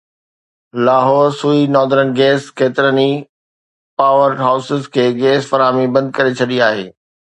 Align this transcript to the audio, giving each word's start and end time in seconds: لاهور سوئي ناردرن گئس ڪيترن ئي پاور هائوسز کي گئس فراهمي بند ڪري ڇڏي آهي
لاهور 0.85 1.27
سوئي 1.41 1.61
ناردرن 1.75 2.09
گئس 2.19 2.41
ڪيترن 2.57 2.97
ئي 3.03 3.11
پاور 3.97 4.31
هائوسز 4.45 4.83
کي 4.93 5.05
گئس 5.21 5.41
فراهمي 5.51 5.87
بند 5.95 6.07
ڪري 6.17 6.31
ڇڏي 6.39 6.57
آهي 6.71 6.87